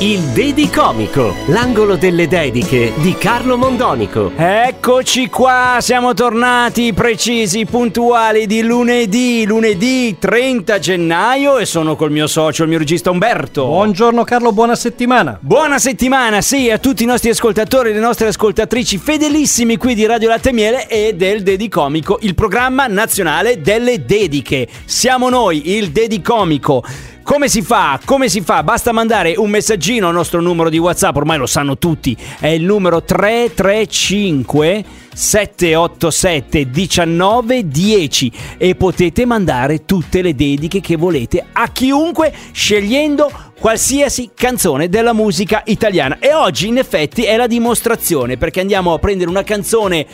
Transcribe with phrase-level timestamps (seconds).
[0.00, 4.30] Il Dedi Comico, l'angolo delle dediche di Carlo Mondonico.
[4.36, 12.26] Eccoci qua, siamo tornati precisi, puntuali di lunedì, lunedì 30 gennaio e sono col mio
[12.26, 13.64] socio, il mio regista Umberto.
[13.64, 15.38] Buongiorno Carlo, buona settimana.
[15.40, 20.04] Buona settimana, sì, a tutti i nostri ascoltatori e le nostre ascoltatrici fedelissimi qui di
[20.04, 24.68] Radio Latte e Miele e del Dedi Comico, il programma nazionale delle dediche.
[24.84, 26.84] Siamo noi, il Dedi Comico.
[27.26, 27.98] Come si fa?
[28.04, 28.62] Come si fa?
[28.62, 32.62] Basta mandare un messaggino al nostro numero di WhatsApp, ormai lo sanno tutti, è il
[32.62, 43.28] numero 335 787 1910 e potete mandare tutte le dediche che volete a chiunque scegliendo
[43.58, 46.18] qualsiasi canzone della musica italiana.
[46.20, 50.06] E oggi in effetti è la dimostrazione perché andiamo a prendere una canzone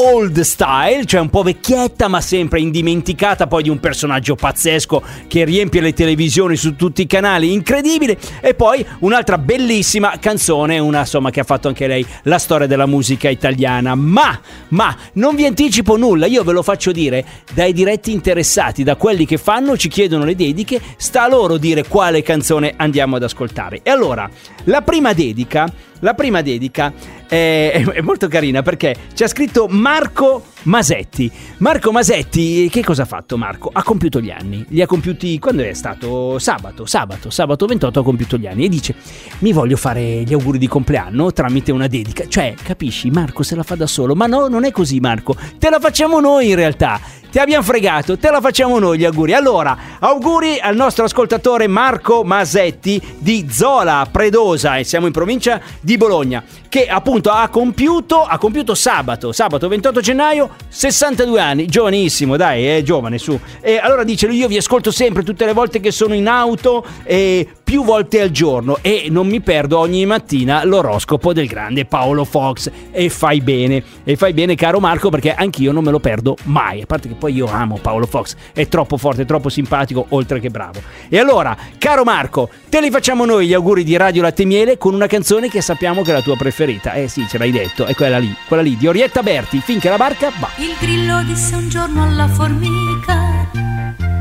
[0.00, 5.44] old style, cioè un po' vecchietta ma sempre indimenticata poi di un personaggio pazzesco che
[5.44, 11.30] riempie le televisioni su tutti i canali, incredibile, e poi un'altra bellissima canzone, una insomma
[11.30, 13.96] che ha fatto anche lei la storia della musica italiana.
[13.96, 14.38] Ma,
[14.68, 19.26] ma non vi anticipo nulla, io ve lo faccio dire dai diretti interessati, da quelli
[19.26, 23.80] che fanno, ci chiedono le dediche, sta a loro dire quale canzone andiamo ad ascoltare.
[23.82, 24.30] E allora,
[24.64, 25.68] la prima dedica,
[26.00, 26.92] la prima dedica
[27.26, 31.30] è, è molto carina perché ci ha scritto Marco Masetti.
[31.58, 33.70] Marco Masetti, che cosa ha fatto Marco?
[33.72, 34.64] Ha compiuto gli anni.
[34.68, 36.38] Li ha compiuti quando è stato?
[36.38, 38.94] Sabato, sabato, sabato 28 ha compiuto gli anni e dice
[39.38, 42.26] "Mi voglio fare gli auguri di compleanno tramite una dedica".
[42.26, 45.36] Cioè, capisci, Marco se la fa da solo, ma no, non è così Marco.
[45.58, 47.00] Te la facciamo noi in realtà.
[47.30, 49.34] Ti abbiamo fregato, te la facciamo noi gli auguri.
[49.34, 55.98] Allora, auguri al nostro ascoltatore Marco Masetti di Zola Predosa e siamo in provincia di
[55.98, 62.64] Bologna, che appunto ha compiuto, ha compiuto sabato, sabato 28 gennaio, 62 anni, giovanissimo, dai,
[62.64, 63.38] è giovane su.
[63.60, 66.82] E allora dice lui, io vi ascolto sempre tutte le volte che sono in auto
[67.04, 72.24] e più volte al giorno e non mi perdo ogni mattina l'oroscopo del grande Paolo
[72.24, 76.34] Fox e fai bene, e fai bene caro Marco perché anch'io non me lo perdo
[76.44, 80.40] mai, a parte che poi io amo Paolo Fox, è troppo forte, troppo simpatico, oltre
[80.40, 80.80] che bravo.
[81.10, 84.94] E allora, caro Marco, te li facciamo noi gli auguri di Radio Latte Miele con
[84.94, 86.94] una canzone che sappiamo che è la tua preferita.
[86.94, 89.98] Eh sì, ce l'hai detto, è quella lì, quella lì di Orietta Berti, finché la
[89.98, 90.48] barca va.
[90.56, 93.50] Il grillo disse un giorno alla formica,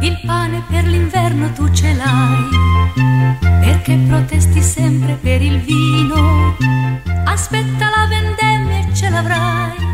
[0.01, 2.96] il pane per l'inverno tu ce l'hai,
[4.67, 6.57] sempre per il vino,
[7.23, 9.86] aspetta la vendemmia e ce l'avrai.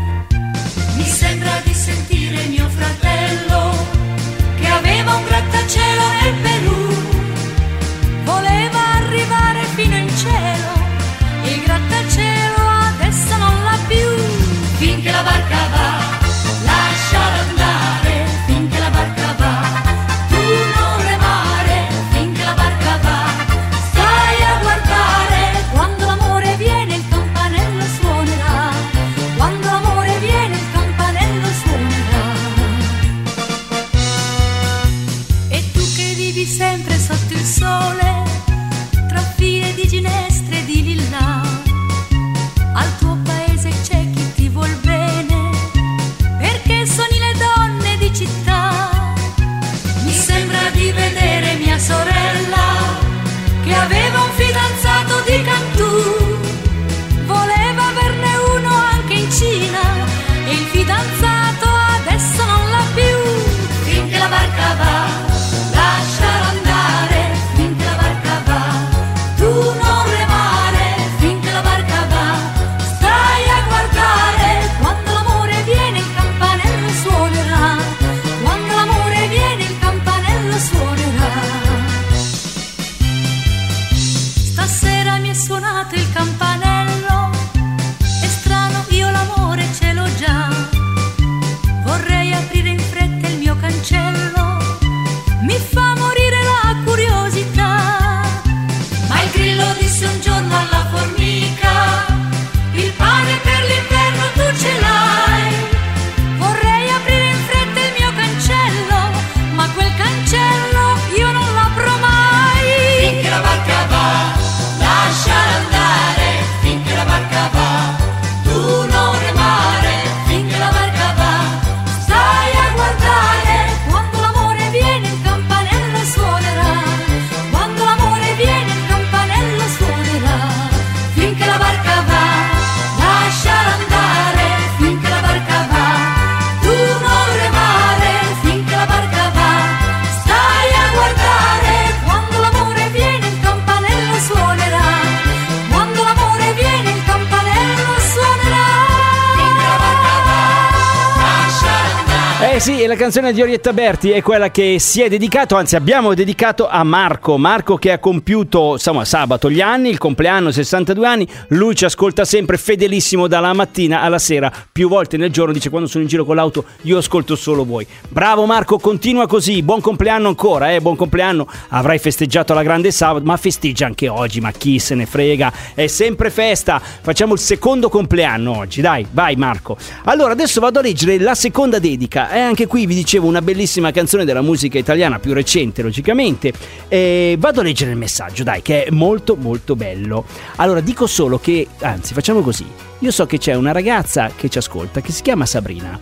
[152.94, 156.84] La canzone di Orietta Berti è quella che si è dedicato, anzi abbiamo dedicato a
[156.84, 157.36] Marco.
[157.36, 161.28] Marco che ha compiuto, insomma, sabato gli anni, il compleanno, 62 anni.
[161.48, 165.52] Lui ci ascolta sempre fedelissimo dalla mattina alla sera, più volte nel giorno.
[165.52, 167.84] Dice quando sono in giro con l'auto io ascolto solo voi.
[168.08, 169.64] Bravo Marco, continua così.
[169.64, 171.48] Buon compleanno ancora, eh, buon compleanno.
[171.70, 175.52] Avrai festeggiato alla grande sabato, ma festeggia anche oggi, ma chi se ne frega.
[175.74, 176.78] È sempre festa.
[176.78, 179.76] Facciamo il secondo compleanno oggi, dai, vai Marco.
[180.04, 182.30] Allora, adesso vado a leggere la seconda dedica.
[182.30, 186.52] E anche qui vi dicevo una bellissima canzone della musica italiana, più recente logicamente.
[186.88, 190.24] E vado a leggere il messaggio, dai, che è molto molto bello.
[190.56, 192.66] Allora, dico solo che, anzi, facciamo così.
[192.98, 195.98] Io so che c'è una ragazza che ci ascolta che si chiama Sabrina.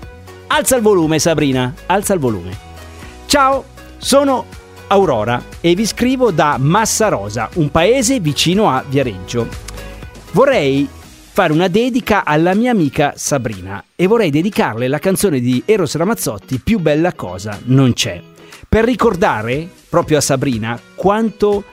[0.49, 2.57] Alza il volume, Sabrina, alza il volume.
[3.27, 3.65] Ciao,
[3.97, 4.45] sono
[4.89, 9.49] Aurora e vi scrivo da Massarosa, un paese vicino a Viareggio.
[10.33, 10.87] Vorrei
[11.35, 16.61] fare una dedica alla mia amica Sabrina e vorrei dedicarle la canzone di Eros Ramazzotti
[16.63, 18.21] Più bella cosa non c'è.
[18.69, 21.65] Per ricordare proprio a Sabrina quanto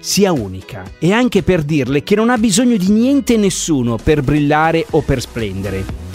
[0.00, 4.20] sia unica e anche per dirle che non ha bisogno di niente e nessuno per
[4.20, 6.05] brillare o per splendere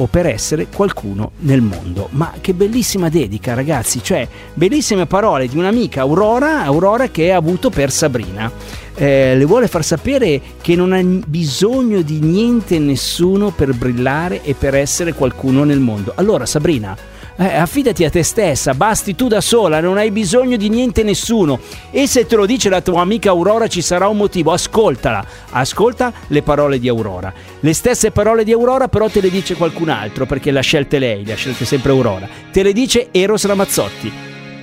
[0.00, 2.08] o per essere qualcuno nel mondo.
[2.12, 7.70] Ma che bellissima dedica, ragazzi, cioè bellissime parole di un'amica Aurora, Aurora che ha avuto
[7.70, 8.50] per Sabrina.
[8.94, 14.42] Eh, le vuole far sapere che non ha bisogno di niente e nessuno per brillare
[14.42, 16.12] e per essere qualcuno nel mondo.
[16.16, 16.96] Allora, Sabrina,
[17.40, 21.58] eh, affidati a te stessa, basti tu da sola, non hai bisogno di niente nessuno.
[21.90, 26.12] E se te lo dice la tua amica Aurora ci sarà un motivo, ascoltala, ascolta
[26.26, 27.32] le parole di Aurora.
[27.60, 30.98] Le stesse parole di Aurora però te le dice qualcun altro perché le ha scelte
[30.98, 32.28] lei, le ha scelte sempre Aurora.
[32.52, 34.12] Te le dice Eros Ramazzotti.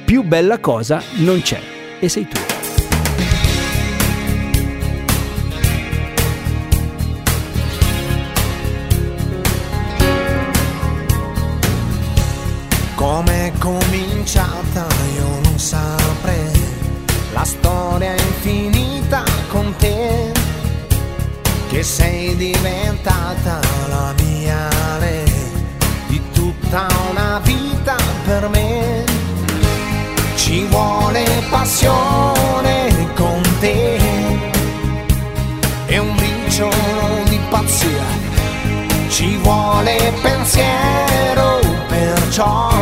[0.06, 1.60] Più bella cosa non c'è
[2.00, 2.87] e sei tu.
[13.60, 16.52] Cominciata io non saprei,
[17.34, 20.32] la storia è infinita con te,
[21.70, 23.60] che sei diventata
[23.90, 24.68] la mia
[25.00, 25.32] lei,
[26.08, 27.96] di tutta una vita
[28.26, 29.04] per me.
[30.36, 33.98] Ci vuole passione con te
[35.88, 38.06] e un briciolo di pazzia,
[39.10, 42.77] ci vuole pensiero perciò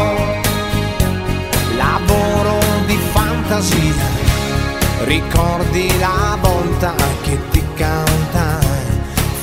[5.03, 8.65] ricordi la volta che ti cantai.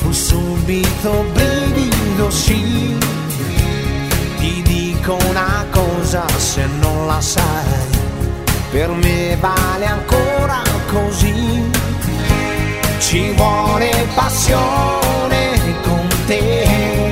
[0.00, 2.96] Fu subito brivido sì.
[4.38, 8.00] Ti dico una cosa se non la sai.
[8.70, 11.70] Per me vale ancora così.
[12.98, 17.11] Ci vuole passione con te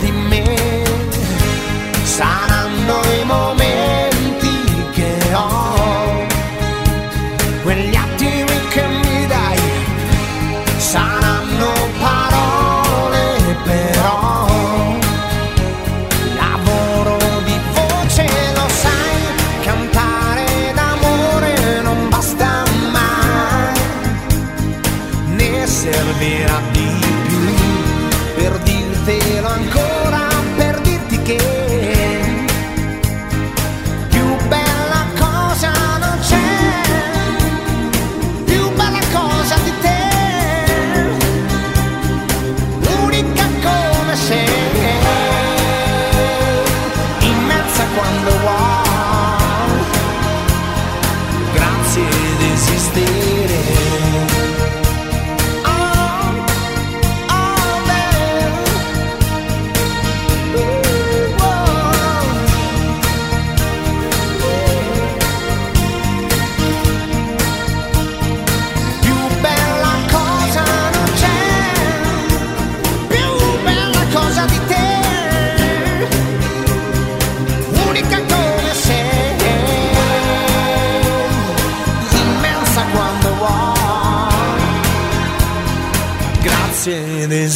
[0.00, 0.82] di me?
[2.02, 3.63] Saranno i momenti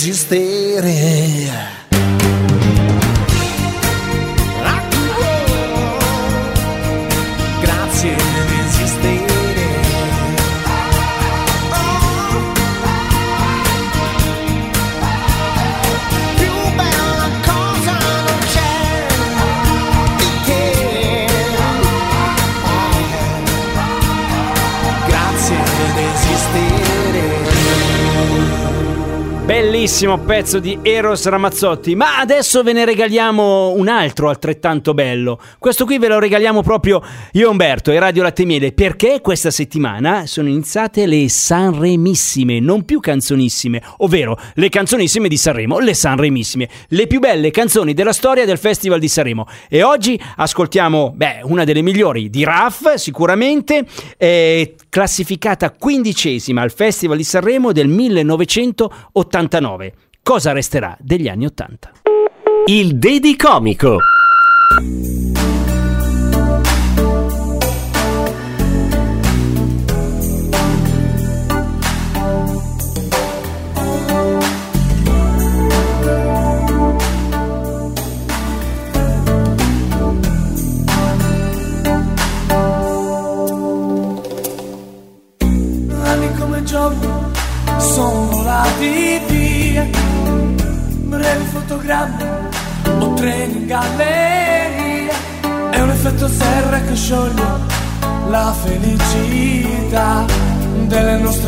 [0.08, 1.17] existirem.
[29.48, 35.40] Bellissimo pezzo di Eros Ramazzotti, ma adesso ve ne regaliamo un altro altrettanto bello.
[35.58, 37.02] Questo qui ve lo regaliamo proprio
[37.32, 43.00] io Umberto e Radio Latte Miele perché questa settimana sono iniziate le Sanremissime, non più
[43.00, 48.58] canzonissime, ovvero le canzonissime di Sanremo, le Sanremissime, le più belle canzoni della storia del
[48.58, 49.46] Festival di Sanremo.
[49.70, 53.86] E oggi ascoltiamo, beh, una delle migliori di Raf, sicuramente,
[54.18, 57.88] eh, classificata quindicesima al Festival di Sanremo del
[59.38, 59.92] 1989.
[60.22, 61.92] Cosa resterà degli anni 80?
[62.66, 63.98] Il Dedi Comico.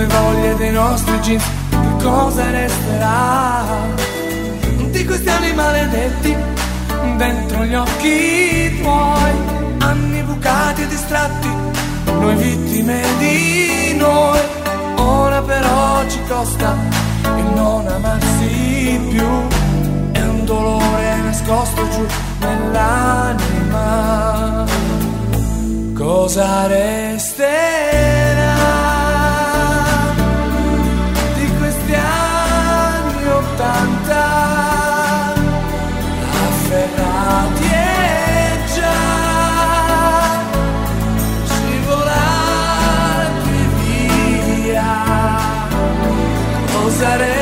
[0.00, 3.64] Nostre voglie, dei nostri jeans Che cosa resterà?
[4.90, 6.34] Di questi anni maledetti
[7.18, 9.32] Dentro gli occhi tuoi
[9.80, 11.48] Anni bucati e distratti
[12.18, 14.40] Noi vittime di noi.
[14.96, 16.74] Ora però ci costa
[17.36, 19.26] il non amarsi più.
[20.12, 22.06] È un dolore nascosto giù
[22.40, 23.84] nell'anima.
[25.94, 27.89] Cosa resterà
[47.00, 47.39] cosa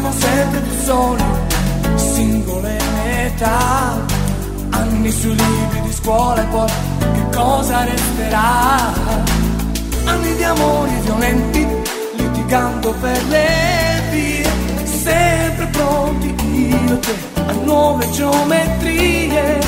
[0.00, 1.24] siamo sempre più soli
[1.96, 3.98] singole metà.
[4.70, 8.92] Anni sui libri di scuola e poi che cosa resterà?
[10.04, 11.66] Anni di amori violenti
[12.16, 14.48] litigando per le vie.
[14.84, 17.14] Sempre pronti io te
[17.46, 19.58] a nuove geometrie.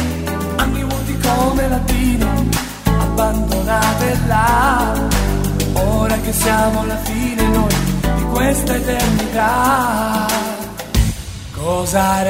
[0.57, 2.27] Anni vuoti come latine
[2.85, 4.93] abbandonate là
[5.75, 7.92] ora che siamo alla fine noi
[8.43, 10.27] di questa eternità
[11.53, 12.23] cosa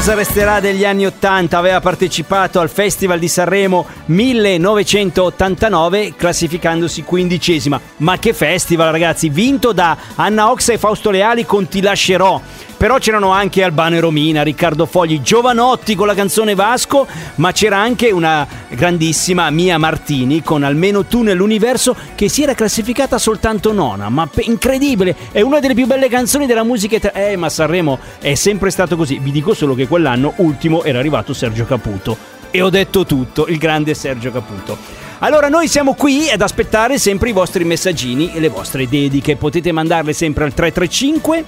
[0.00, 1.58] cosa resterà degli anni 80?
[1.58, 7.78] Aveva partecipato al Festival di Sanremo 1989 classificandosi quindicesima.
[7.98, 12.40] Ma che festival ragazzi, vinto da Anna Oxa e Fausto Leali con Ti lascerò.
[12.78, 17.76] Però c'erano anche Albano e Romina, Riccardo Fogli, Giovanotti con la canzone Vasco, ma c'era
[17.76, 24.08] anche una grandissima Mia Martini con Almeno tu nell'universo che si era classificata soltanto nona,
[24.08, 27.28] ma pe- incredibile, è una delle più belle canzoni della musica italiana.
[27.28, 31.32] Eh, ma Sanremo è sempre stato così, vi dico solo che quell'anno ultimo era arrivato
[31.32, 32.38] Sergio Caputo.
[32.50, 34.76] E ho detto tutto, il grande Sergio Caputo.
[35.20, 39.70] Allora noi siamo qui ad aspettare sempre i vostri messaggini e le vostre dediche, potete
[39.70, 41.44] mandarle sempre al 335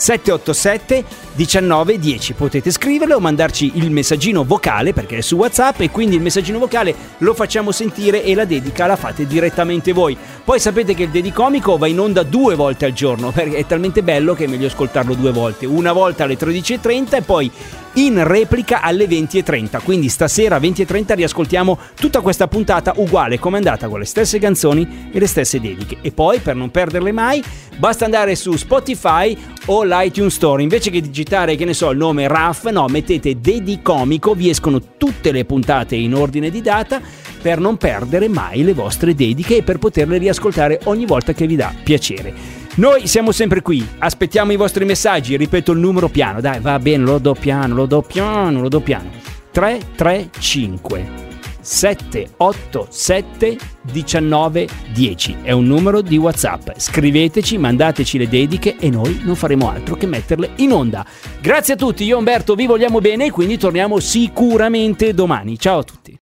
[0.00, 1.04] 787
[1.34, 6.22] 1910 potete scriverle o mandarci il messaggino vocale perché è su whatsapp e quindi il
[6.22, 10.16] messaggino vocale lo facciamo sentire e la dedica la fate direttamente voi.
[10.42, 14.02] Poi sapete che il dedicomico va in onda due volte al giorno perché è talmente
[14.02, 15.66] bello che è meglio ascoltarlo due volte.
[15.66, 17.50] Una volta alle 13.30 e poi
[17.94, 23.38] in replica alle 20.30 quindi stasera alle 20.30 riascoltiamo tutta questa puntata uguale.
[23.38, 23.88] Come è andata?
[23.88, 25.98] Con le stesse canzoni e le stesse dediche.
[26.00, 27.42] E poi per non perderle mai
[27.76, 30.62] basta andare su Spotify o l'iTunes Store.
[30.62, 35.32] Invece che digitare che ne so il nome RAF no mettete Dedicomico vi escono tutte
[35.32, 37.00] le puntate in ordine di data
[37.40, 41.56] per non perdere mai le vostre dediche e per poterle riascoltare ogni volta che vi
[41.56, 46.60] dà piacere noi siamo sempre qui, aspettiamo i vostri messaggi, ripeto il numero piano, dai,
[46.60, 49.10] va bene, lo do piano, lo do piano, lo do piano.
[49.50, 51.28] 335
[51.60, 53.58] 787
[53.92, 56.70] 1910 è un numero di WhatsApp.
[56.76, 61.04] Scriveteci, mandateci le dediche e noi non faremo altro che metterle in onda.
[61.40, 65.58] Grazie a tutti, io Umberto vi vogliamo bene e quindi torniamo sicuramente domani.
[65.58, 66.19] Ciao a tutti.